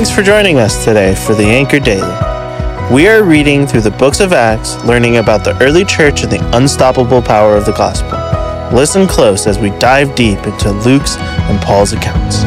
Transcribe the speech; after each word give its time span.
Thanks 0.00 0.16
for 0.16 0.22
joining 0.22 0.56
us 0.56 0.82
today 0.82 1.14
for 1.14 1.34
the 1.34 1.44
Anchor 1.44 1.78
Daily. 1.78 2.16
We 2.90 3.06
are 3.06 3.22
reading 3.22 3.66
through 3.66 3.82
the 3.82 3.90
books 3.90 4.20
of 4.20 4.32
Acts, 4.32 4.82
learning 4.82 5.18
about 5.18 5.44
the 5.44 5.54
early 5.62 5.84
church 5.84 6.22
and 6.22 6.32
the 6.32 6.56
unstoppable 6.56 7.20
power 7.20 7.54
of 7.54 7.66
the 7.66 7.72
gospel. 7.72 8.16
Listen 8.74 9.06
close 9.06 9.46
as 9.46 9.58
we 9.58 9.68
dive 9.78 10.14
deep 10.14 10.38
into 10.46 10.72
Luke's 10.72 11.18
and 11.18 11.60
Paul's 11.60 11.92
accounts. 11.92 12.44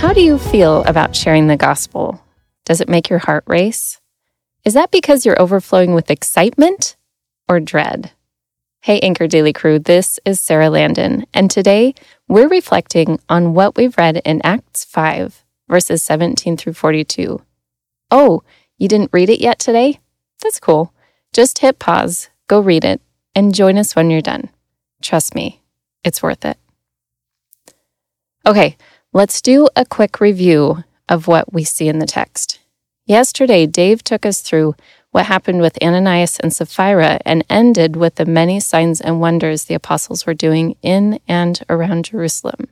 How 0.00 0.14
do 0.14 0.22
you 0.22 0.38
feel 0.38 0.82
about 0.84 1.14
sharing 1.14 1.48
the 1.48 1.58
gospel? 1.58 2.24
Does 2.64 2.80
it 2.80 2.88
make 2.88 3.10
your 3.10 3.18
heart 3.18 3.44
race? 3.46 4.00
Is 4.64 4.72
that 4.72 4.90
because 4.90 5.26
you're 5.26 5.38
overflowing 5.38 5.92
with 5.92 6.10
excitement 6.10 6.96
or 7.50 7.60
dread? 7.60 8.12
Hey, 8.84 8.98
Anchor 8.98 9.28
Daily 9.28 9.52
Crew, 9.52 9.78
this 9.78 10.18
is 10.24 10.40
Sarah 10.40 10.68
Landon, 10.68 11.24
and 11.32 11.48
today 11.48 11.94
we're 12.26 12.48
reflecting 12.48 13.20
on 13.28 13.54
what 13.54 13.76
we've 13.76 13.96
read 13.96 14.20
in 14.24 14.40
Acts 14.42 14.84
5, 14.84 15.44
verses 15.68 16.02
17 16.02 16.56
through 16.56 16.72
42. 16.72 17.40
Oh, 18.10 18.42
you 18.78 18.88
didn't 18.88 19.12
read 19.12 19.30
it 19.30 19.40
yet 19.40 19.60
today? 19.60 20.00
That's 20.42 20.58
cool. 20.58 20.92
Just 21.32 21.60
hit 21.60 21.78
pause, 21.78 22.28
go 22.48 22.58
read 22.58 22.84
it, 22.84 23.00
and 23.36 23.54
join 23.54 23.78
us 23.78 23.94
when 23.94 24.10
you're 24.10 24.20
done. 24.20 24.48
Trust 25.00 25.32
me, 25.32 25.62
it's 26.02 26.20
worth 26.20 26.44
it. 26.44 26.58
Okay, 28.44 28.76
let's 29.12 29.40
do 29.40 29.68
a 29.76 29.84
quick 29.84 30.18
review 30.20 30.82
of 31.08 31.28
what 31.28 31.52
we 31.52 31.62
see 31.62 31.86
in 31.86 32.00
the 32.00 32.04
text. 32.04 32.58
Yesterday, 33.06 33.64
Dave 33.64 34.02
took 34.02 34.26
us 34.26 34.40
through 34.40 34.74
what 35.12 35.26
happened 35.26 35.60
with 35.60 35.80
Ananias 35.82 36.40
and 36.40 36.52
Sapphira 36.52 37.20
and 37.24 37.44
ended 37.48 37.96
with 37.96 38.16
the 38.16 38.24
many 38.24 38.58
signs 38.58 39.00
and 39.00 39.20
wonders 39.20 39.64
the 39.64 39.74
apostles 39.74 40.26
were 40.26 40.34
doing 40.34 40.74
in 40.82 41.20
and 41.28 41.62
around 41.68 42.06
Jerusalem. 42.06 42.68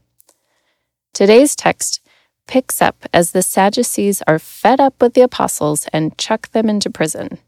Today's 1.12 1.54
text 1.54 2.00
picks 2.46 2.80
up 2.80 3.04
as 3.12 3.30
the 3.30 3.42
Sadducees 3.42 4.22
are 4.26 4.38
fed 4.38 4.80
up 4.80 5.00
with 5.00 5.12
the 5.14 5.20
apostles 5.20 5.86
and 5.92 6.16
chuck 6.16 6.50
them 6.52 6.68
into 6.68 6.90
prison. 6.90 7.38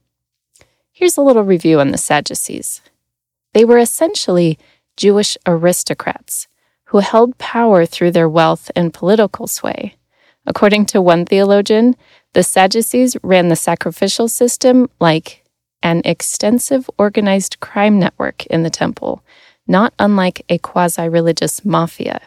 Here's 0.92 1.16
a 1.16 1.22
little 1.22 1.42
review 1.42 1.80
on 1.80 1.90
the 1.90 1.98
Sadducees. 1.98 2.82
They 3.54 3.64
were 3.64 3.78
essentially 3.78 4.58
Jewish 4.96 5.38
aristocrats 5.46 6.48
who 6.86 6.98
held 6.98 7.38
power 7.38 7.86
through 7.86 8.10
their 8.10 8.28
wealth 8.28 8.70
and 8.76 8.92
political 8.92 9.46
sway. 9.46 9.96
According 10.46 10.86
to 10.86 11.00
one 11.00 11.24
theologian, 11.24 11.96
the 12.34 12.42
Sadducees 12.42 13.16
ran 13.22 13.48
the 13.48 13.56
sacrificial 13.56 14.28
system 14.28 14.88
like 15.00 15.44
an 15.82 16.00
extensive 16.04 16.88
organized 16.98 17.60
crime 17.60 17.98
network 17.98 18.46
in 18.46 18.62
the 18.62 18.70
temple, 18.70 19.22
not 19.66 19.92
unlike 19.98 20.42
a 20.48 20.58
quasi 20.58 21.08
religious 21.08 21.64
mafia. 21.64 22.20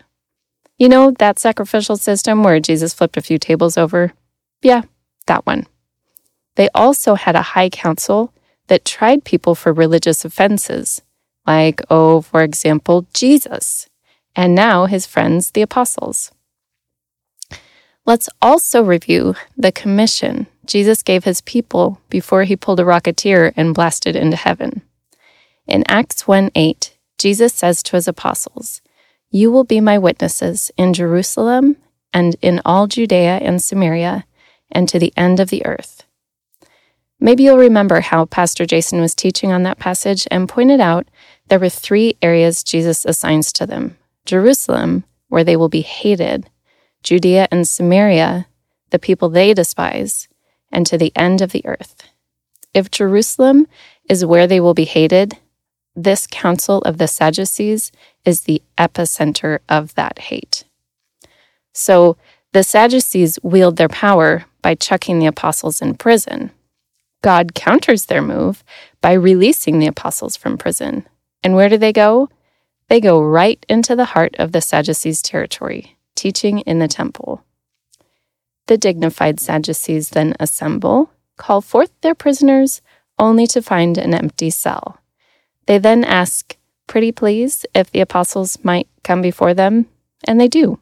You 0.78 0.90
know, 0.90 1.12
that 1.12 1.40
sacrificial 1.40 1.98
system 1.98 2.44
where 2.44 2.60
Jesus 2.60 2.94
flipped 2.94 3.18
a 3.18 3.22
few 3.22 3.38
tables 3.38 3.78
over? 3.78 4.14
Yeah, 4.62 4.84
that 5.28 5.46
one. 5.46 5.68
They 6.56 6.70
also 6.76 7.16
had 7.16 7.36
a 7.36 7.42
high 7.42 7.70
council 7.70 8.34
that 8.68 8.86
tried 8.86 9.24
people 9.24 9.56
for 9.56 9.72
religious 9.72 10.26
offenses, 10.26 11.02
like, 11.48 11.82
oh, 11.90 12.22
for 12.22 12.44
example, 12.44 13.08
Jesus, 13.14 13.88
and 14.36 14.54
now 14.54 14.86
his 14.86 15.06
friends, 15.06 15.52
the 15.52 15.62
apostles. 15.62 16.32
Let's 18.06 18.30
also 18.40 18.84
review 18.84 19.34
the 19.58 19.72
commission 19.72 20.46
Jesus 20.66 21.02
gave 21.02 21.24
his 21.24 21.42
people 21.42 22.02
before 22.10 22.44
he 22.44 22.56
pulled 22.56 22.80
a 22.80 22.84
rocketeer 22.84 23.52
and 23.56 23.74
blasted 23.74 24.16
into 24.16 24.38
heaven. 24.38 24.84
In 25.68 25.84
Acts 25.88 26.28
1 26.28 26.52
8, 26.54 26.98
Jesus 27.18 27.54
says 27.54 27.82
to 27.84 27.96
his 27.96 28.08
apostles, 28.08 28.82
You 29.32 29.52
will 29.52 29.64
be 29.64 29.80
my 29.80 29.98
witnesses 29.98 30.72
in 30.78 30.94
Jerusalem 30.94 31.78
and 32.14 32.36
in 32.42 32.62
all 32.64 32.86
Judea 32.86 33.38
and 33.38 33.62
Samaria 33.62 34.26
and 34.72 34.88
to 34.90 35.00
the 35.00 35.14
end 35.18 35.40
of 35.40 35.50
the 35.50 35.66
earth. 35.66 36.04
Maybe 37.20 37.44
you'll 37.44 37.58
remember 37.58 38.02
how 38.02 38.26
Pastor 38.26 38.68
Jason 38.68 39.02
was 39.02 39.16
teaching 39.16 39.52
on 39.52 39.64
that 39.64 39.80
passage 39.80 40.28
and 40.30 40.50
pointed 40.50 40.80
out 40.80 41.08
there 41.48 41.60
were 41.60 41.70
three 41.70 42.18
areas 42.22 42.64
Jesus 42.64 43.04
assigns 43.06 43.52
to 43.54 43.66
them 43.66 43.98
Jerusalem, 44.26 45.06
where 45.30 45.44
they 45.44 45.56
will 45.56 45.70
be 45.70 45.82
hated 45.82 46.50
Judea 47.06 47.48
and 47.52 47.68
Samaria, 47.68 48.48
the 48.90 48.98
people 48.98 49.30
they 49.30 49.54
despise, 49.54 50.28
and 50.72 50.88
to 50.88 50.98
the 50.98 51.14
end 51.16 51.40
of 51.40 51.52
the 51.52 51.64
earth. 51.66 52.02
If 52.74 52.90
Jerusalem 52.90 53.68
is 54.10 54.26
where 54.26 54.48
they 54.48 54.60
will 54.60 54.74
be 54.74 54.86
hated, 54.86 55.38
this 55.96 56.26
council 56.26 56.80
of 56.80 56.98
the 56.98 57.08
Sadducees 57.08 57.92
is 58.26 58.42
the 58.42 58.62
epicenter 58.76 59.60
of 59.70 59.94
that 59.94 60.18
hate. 60.18 60.64
So 61.74 62.18
the 62.54 62.64
Sadducees 62.64 63.38
wield 63.44 63.78
their 63.78 63.88
power 63.88 64.46
by 64.64 64.74
chucking 64.74 65.20
the 65.20 65.28
apostles 65.28 65.84
in 65.84 65.94
prison. 65.94 66.50
God 67.22 67.54
counters 67.54 68.08
their 68.08 68.24
move 68.24 68.64
by 69.00 69.14
releasing 69.14 69.78
the 69.78 69.88
apostles 69.88 70.36
from 70.36 70.58
prison. 70.58 71.08
And 71.44 71.54
where 71.54 71.70
do 71.70 71.78
they 71.78 71.94
go? 71.94 72.30
They 72.90 73.00
go 73.00 73.22
right 73.22 73.64
into 73.70 73.96
the 73.96 74.06
heart 74.06 74.36
of 74.40 74.54
the 74.54 74.62
Sadducees' 74.62 75.22
territory, 75.22 75.98
teaching 76.16 76.60
in 76.60 76.80
the 76.80 76.88
temple. 76.88 77.44
The 78.68 78.78
dignified 78.78 79.40
Sadducees 79.40 80.10
then 80.10 80.36
assemble, 80.40 81.12
call 81.38 81.62
forth 81.62 81.92
their 82.02 82.16
prisoners, 82.16 82.82
only 83.20 83.48
to 83.48 83.62
find 83.62 83.98
an 83.98 84.14
empty 84.14 84.50
cell. 84.50 85.00
They 85.68 85.78
then 85.78 86.04
ask, 86.04 86.58
Pretty 86.88 87.12
please, 87.12 87.66
if 87.74 87.92
the 87.92 88.02
apostles 88.02 88.64
might 88.64 88.88
come 89.04 89.22
before 89.22 89.54
them, 89.54 89.88
and 90.28 90.40
they 90.40 90.48
do. 90.48 90.80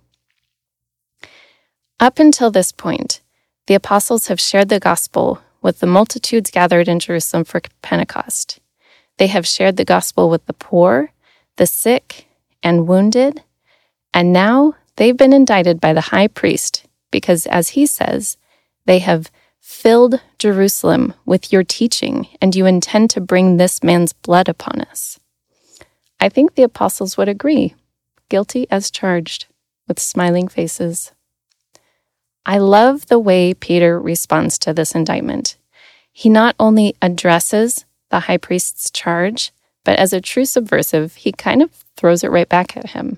Up 2.00 2.20
until 2.20 2.52
this 2.52 2.72
point, 2.72 3.22
the 3.68 3.74
apostles 3.74 4.28
have 4.28 4.42
shared 4.42 4.70
the 4.70 4.80
gospel 4.80 5.42
with 5.62 5.80
the 5.80 5.88
multitudes 5.88 6.52
gathered 6.52 6.90
in 6.90 7.00
Jerusalem 7.00 7.46
for 7.46 7.62
Pentecost. 7.82 8.60
They 9.18 9.28
have 9.28 9.48
shared 9.48 9.78
the 9.78 9.86
gospel 9.86 10.30
with 10.30 10.46
the 10.46 10.54
poor, 10.54 11.14
the 11.56 11.68
sick, 11.68 12.28
and 12.62 12.88
wounded, 12.88 13.44
and 14.14 14.34
now 14.34 14.76
They've 14.98 15.18
been 15.18 15.34
indicted 15.34 15.82
by 15.82 15.94
the 15.94 16.02
high 16.02 16.28
priest 16.28 16.86
because, 17.12 17.48
as 17.48 17.70
he 17.70 17.86
says, 17.86 18.38
they 18.86 19.00
have 19.00 19.32
filled 19.60 20.22
Jerusalem 20.38 21.14
with 21.26 21.52
your 21.52 21.64
teaching, 21.64 22.28
and 22.42 22.54
you 22.54 22.66
intend 22.66 23.10
to 23.12 23.22
bring 23.22 23.58
this 23.58 23.82
man's 23.82 24.14
blood 24.14 24.50
upon 24.50 24.82
us. 24.82 25.20
I 26.20 26.30
think 26.30 26.56
the 26.56 26.64
apostles 26.64 27.18
would 27.18 27.30
agree, 27.30 27.74
guilty 28.30 28.68
as 28.70 28.92
charged, 28.92 29.48
with 29.88 30.00
smiling 30.00 30.48
faces. 30.48 31.12
I 32.46 32.58
love 32.58 33.08
the 33.08 33.20
way 33.20 33.54
Peter 33.54 34.00
responds 34.00 34.58
to 34.60 34.74
this 34.74 34.94
indictment. 34.94 35.58
He 36.12 36.30
not 36.30 36.56
only 36.60 36.96
addresses 37.02 37.86
the 38.10 38.22
high 38.22 38.38
priest's 38.38 38.92
charge, 38.92 39.52
but 39.86 39.98
as 39.98 40.14
a 40.14 40.22
true 40.22 40.46
subversive, 40.46 41.16
he 41.16 41.32
kind 41.32 41.62
of 41.62 41.72
throws 41.96 42.24
it 42.24 42.32
right 42.32 42.50
back 42.50 42.78
at 42.78 42.92
him 42.92 43.18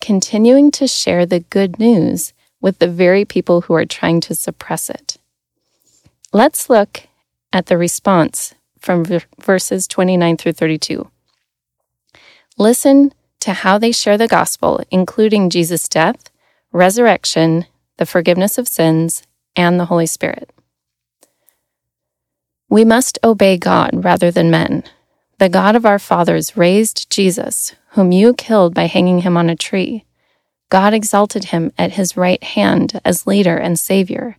continuing 0.00 0.70
to 0.72 0.86
share 0.86 1.26
the 1.26 1.40
good 1.40 1.78
news 1.78 2.32
with 2.60 2.78
the 2.78 2.88
very 2.88 3.24
people 3.24 3.62
who 3.62 3.74
are 3.74 3.84
trying 3.84 4.20
to 4.22 4.34
suppress 4.34 4.90
it. 4.90 5.16
Let's 6.32 6.68
look 6.68 7.02
at 7.52 7.66
the 7.66 7.78
response 7.78 8.54
from 8.78 9.04
verses 9.40 9.86
29 9.88 10.36
through 10.36 10.52
32. 10.52 11.08
Listen 12.56 13.12
to 13.40 13.52
how 13.52 13.78
they 13.78 13.92
share 13.92 14.18
the 14.18 14.28
gospel, 14.28 14.82
including 14.90 15.50
Jesus' 15.50 15.88
death, 15.88 16.30
resurrection, 16.72 17.66
the 17.96 18.06
forgiveness 18.06 18.58
of 18.58 18.68
sins, 18.68 19.22
and 19.56 19.78
the 19.78 19.86
Holy 19.86 20.06
Spirit. 20.06 20.50
We 22.68 22.84
must 22.84 23.18
obey 23.24 23.56
God 23.56 24.04
rather 24.04 24.30
than 24.30 24.50
men. 24.50 24.84
The 25.38 25.48
God 25.48 25.76
of 25.76 25.86
our 25.86 25.98
fathers 25.98 26.56
raised 26.56 27.10
Jesus, 27.10 27.74
whom 27.98 28.12
you 28.12 28.32
killed 28.32 28.74
by 28.74 28.86
hanging 28.86 29.22
him 29.22 29.36
on 29.36 29.50
a 29.50 29.56
tree. 29.56 30.04
God 30.70 30.94
exalted 30.94 31.46
him 31.46 31.72
at 31.76 31.94
his 31.94 32.16
right 32.16 32.40
hand 32.44 33.00
as 33.04 33.26
leader 33.26 33.56
and 33.56 33.76
savior 33.76 34.36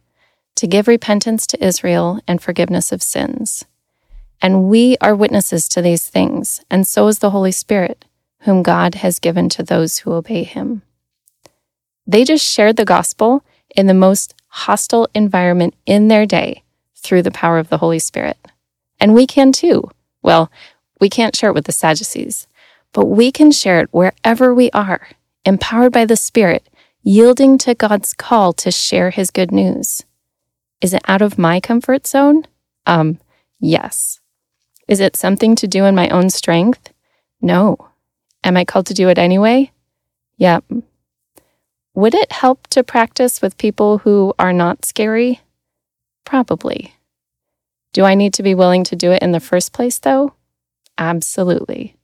to 0.56 0.66
give 0.66 0.88
repentance 0.88 1.46
to 1.46 1.62
Israel 1.62 2.22
and 2.26 2.42
forgiveness 2.42 2.94
of 2.94 3.04
sins. 3.04 3.66
And 4.42 4.70
we 4.70 4.96
are 5.02 5.14
witnesses 5.14 5.68
to 5.70 5.82
these 5.82 6.08
things, 6.08 6.62
and 6.72 6.88
so 6.88 7.10
is 7.10 7.20
the 7.20 7.32
Holy 7.32 7.52
Spirit, 7.52 8.06
whom 8.44 8.64
God 8.64 8.96
has 8.96 9.20
given 9.20 9.50
to 9.50 9.62
those 9.62 9.98
who 9.98 10.14
obey 10.14 10.44
him. 10.44 10.82
They 12.08 12.24
just 12.24 12.50
shared 12.50 12.78
the 12.78 12.86
gospel 12.86 13.44
in 13.76 13.88
the 13.88 13.94
most 13.94 14.36
hostile 14.48 15.10
environment 15.14 15.74
in 15.86 16.08
their 16.08 16.26
day 16.26 16.64
through 16.96 17.24
the 17.24 17.30
power 17.30 17.60
of 17.60 17.68
the 17.68 17.80
Holy 17.80 18.00
Spirit. 18.00 18.38
And 19.02 19.14
we 19.14 19.28
can 19.28 19.52
too. 19.52 19.92
Well, 20.22 20.50
we 21.02 21.10
can't 21.10 21.36
share 21.36 21.50
it 21.50 21.56
with 21.56 21.66
the 21.66 21.74
Sadducees, 21.74 22.48
but 22.94 23.06
we 23.06 23.32
can 23.32 23.52
share 23.52 23.80
it 23.82 23.90
wherever 23.92 24.54
we 24.54 24.72
are, 24.72 25.10
empowered 25.46 25.94
by 25.94 26.06
the 26.06 26.16
Spirit, 26.16 26.70
yielding 27.04 27.58
to 27.60 27.76
God's 27.76 28.14
call 28.14 28.54
to 28.54 28.72
share 28.72 29.10
His 29.10 29.32
good 29.32 29.52
news. 29.52 30.04
Is 30.82 30.94
it 30.94 31.04
out 31.08 31.22
of 31.22 31.38
my 31.38 31.60
comfort 31.60 32.08
zone? 32.08 32.46
Um, 32.86 33.20
yes. 33.60 34.20
Is 34.88 35.00
it 35.00 35.16
something 35.16 35.56
to 35.56 35.68
do 35.68 35.86
in 35.86 35.96
my 35.96 36.10
own 36.10 36.30
strength? 36.30 36.92
No, 37.42 37.90
Am 38.44 38.56
I 38.56 38.66
called 38.66 38.86
to 38.88 38.94
do 38.94 39.10
it 39.10 39.18
anyway? 39.18 39.72
Yep. 40.38 40.64
Would 41.94 42.14
it 42.14 42.32
help 42.32 42.68
to 42.68 42.84
practice 42.84 43.42
with 43.42 43.58
people 43.58 44.00
who 44.00 44.34
are 44.40 44.54
not 44.54 44.86
scary? 44.86 45.42
Probably. 46.26 46.96
Do 47.92 48.04
I 48.04 48.16
need 48.16 48.34
to 48.36 48.44
be 48.44 48.56
willing 48.56 48.84
to 48.86 48.96
do 48.96 49.12
it 49.12 49.22
in 49.22 49.32
the 49.32 49.40
first 49.40 49.74
place, 49.74 50.00
though? 50.00 50.34
Absolutely. 50.98 51.96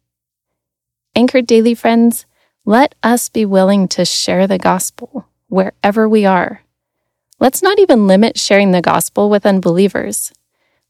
Anchored 1.17 1.47
Daily 1.47 1.73
friends, 1.73 2.25
let 2.65 2.93
us 3.01 3.29
be 3.29 3.45
willing 3.45 3.87
to 3.87 4.03
share 4.03 4.47
the 4.47 4.57
gospel 4.57 5.25
wherever 5.47 6.09
we 6.09 6.25
are. 6.25 6.63
Let's 7.39 7.63
not 7.63 7.79
even 7.79 8.05
limit 8.05 8.37
sharing 8.37 8.71
the 8.71 8.81
gospel 8.81 9.29
with 9.29 9.45
unbelievers. 9.45 10.33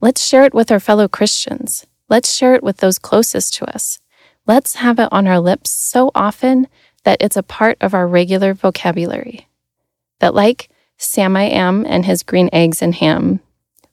Let's 0.02 0.26
share 0.26 0.44
it 0.44 0.54
with 0.56 0.72
our 0.72 0.80
fellow 0.80 1.08
Christians. 1.08 1.86
Let's 2.10 2.34
share 2.34 2.56
it 2.56 2.64
with 2.64 2.78
those 2.78 2.98
closest 2.98 3.54
to 3.56 3.70
us. 3.70 4.00
Let's 4.48 4.76
have 4.76 4.98
it 4.98 5.10
on 5.12 5.28
our 5.28 5.40
lips 5.40 5.70
so 5.70 6.10
often 6.16 6.70
that 7.04 7.22
it's 7.22 7.38
a 7.38 7.44
part 7.44 7.78
of 7.80 7.94
our 7.94 8.08
regular 8.08 8.56
vocabulary. 8.56 9.48
That, 10.22 10.34
like 10.34 10.70
Sam 10.98 11.38
I 11.38 11.44
Am 11.44 11.86
and 11.86 12.04
his 12.04 12.24
green 12.24 12.50
eggs 12.52 12.82
and 12.82 12.96
ham, 12.96 13.42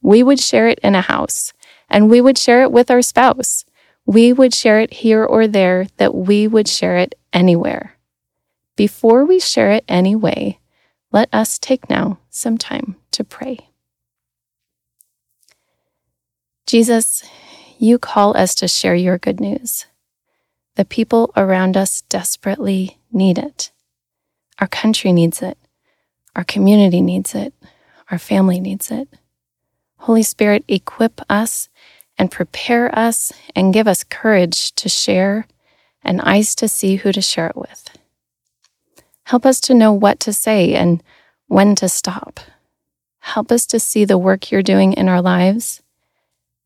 we 0.01 0.23
would 0.23 0.41
share 0.41 0.69
it 0.69 0.79
in 0.83 0.95
a 0.95 1.03
house 1.03 1.53
and 1.91 2.09
we 2.09 2.23
would 2.23 2.39
share 2.39 2.63
it 2.63 2.73
with 2.73 2.91
our 2.91 3.03
spouse. 3.03 3.67
We 4.07 4.33
would 4.33 4.55
share 4.55 4.81
it 4.81 4.93
here 4.93 5.25
or 5.25 5.47
there, 5.47 5.87
that 5.97 6.15
we 6.15 6.47
would 6.47 6.69
share 6.69 6.97
it 6.97 7.15
anywhere. 7.33 7.97
Before 8.77 9.25
we 9.25 9.39
share 9.39 9.71
it 9.71 9.85
anyway, 9.89 10.59
let 11.13 11.29
us 11.33 11.59
take 11.59 11.89
now 11.91 12.19
some 12.31 12.59
time 12.59 12.97
to 13.13 13.23
pray. 13.23 13.69
Jesus, 16.67 17.23
you 17.79 17.99
call 17.99 18.37
us 18.37 18.55
to 18.57 18.69
share 18.69 18.95
your 18.95 19.19
good 19.19 19.41
news. 19.41 19.87
The 20.77 20.85
people 20.85 21.31
around 21.37 21.77
us 21.77 22.03
desperately 22.03 22.99
need 23.13 23.37
it. 23.37 23.73
Our 24.59 24.69
country 24.69 25.13
needs 25.13 25.43
it. 25.43 25.59
Our 26.35 26.45
community 26.45 27.03
needs 27.03 27.35
it. 27.35 27.53
Our 28.11 28.19
family 28.19 28.59
needs 28.59 28.91
it. 28.91 29.09
Holy 29.99 30.23
Spirit, 30.23 30.65
equip 30.67 31.21
us 31.29 31.69
and 32.19 32.31
prepare 32.31 32.97
us 32.97 33.33
and 33.55 33.75
give 33.75 33.89
us 33.89 34.05
courage 34.05 34.73
to 34.75 34.89
share 34.89 35.47
and 36.03 36.21
eyes 36.21 36.55
to 36.57 36.69
see 36.69 36.97
who 36.97 37.13
to 37.13 37.23
share 37.23 37.49
it 37.49 37.57
with. 37.57 37.91
Help 39.25 39.47
us 39.47 39.61
to 39.61 39.75
know 39.75 39.93
what 39.93 40.21
to 40.21 40.33
say 40.33 40.75
and 40.75 41.03
when 41.47 41.75
to 41.77 41.89
stop. 41.89 42.41
Help 43.21 43.53
us 43.53 43.67
to 43.67 43.79
see 43.79 44.05
the 44.05 44.19
work 44.19 44.51
you're 44.51 44.63
doing 44.63 44.93
in 44.93 45.09
our 45.09 45.23
lives 45.23 45.83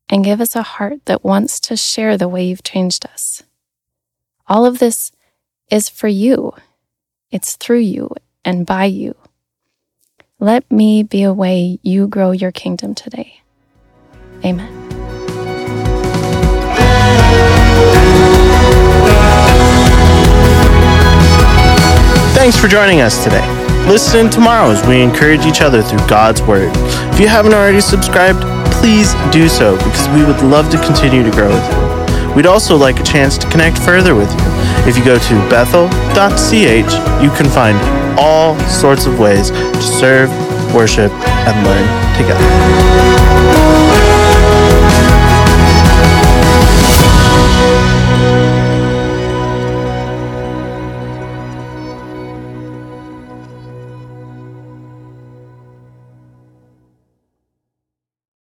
and 0.09 0.25
give 0.25 0.41
us 0.41 0.55
a 0.55 0.63
heart 0.63 1.05
that 1.05 1.23
wants 1.23 1.59
to 1.59 1.77
share 1.77 2.17
the 2.17 2.27
way 2.27 2.45
you've 2.45 2.63
changed 2.63 3.05
us. 3.05 3.43
All 4.47 4.65
of 4.65 4.79
this 4.79 5.11
is 5.69 5.89
for 5.89 6.07
you. 6.07 6.53
It's 7.31 7.55
through 7.55 7.79
you 7.79 8.09
and 8.43 8.65
by 8.65 8.85
you. 8.85 9.15
Let 10.39 10.69
me 10.71 11.03
be 11.03 11.23
a 11.23 11.33
way 11.33 11.79
you 11.83 12.07
grow 12.07 12.31
your 12.31 12.51
kingdom 12.51 12.95
today. 12.95 13.41
Amen. 14.45 14.86
Thanks 22.47 22.61
for 22.61 22.69
joining 22.69 23.01
us 23.01 23.25
today. 23.25 23.45
Listen 23.89 24.29
tomorrow 24.29 24.71
as 24.71 24.81
we 24.87 25.01
encourage 25.01 25.45
each 25.45 25.59
other 25.59 25.83
through 25.83 25.99
God's 26.07 26.41
Word. 26.41 26.71
If 27.11 27.19
you 27.19 27.27
haven't 27.27 27.53
already 27.53 27.81
subscribed, 27.81 28.39
please 28.71 29.13
do 29.33 29.49
so 29.49 29.75
because 29.75 30.07
we 30.15 30.23
would 30.23 30.41
love 30.41 30.69
to 30.69 30.77
continue 30.77 31.23
to 31.23 31.31
grow 31.31 31.49
with 31.49 31.69
you. 31.69 32.33
We'd 32.33 32.45
also 32.45 32.77
like 32.77 33.01
a 33.01 33.03
chance 33.03 33.37
to 33.39 33.49
connect 33.49 33.77
further 33.77 34.15
with 34.15 34.31
you. 34.31 34.39
If 34.87 34.97
you 34.97 35.03
go 35.03 35.19
to 35.19 35.49
bethel.ch, 35.49 36.93
you 37.21 37.31
can 37.35 37.49
find 37.49 37.77
all 38.17 38.57
sorts 38.69 39.07
of 39.07 39.19
ways 39.19 39.51
to 39.51 39.81
serve, 39.81 40.29
worship, 40.73 41.11
and 41.11 41.67
learn 41.67 42.15
together. 42.15 42.96